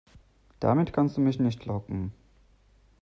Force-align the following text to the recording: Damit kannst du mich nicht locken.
Damit 0.59 0.93
kannst 0.93 1.17
du 1.17 1.21
mich 1.21 1.39
nicht 1.39 1.63
locken. 1.67 2.11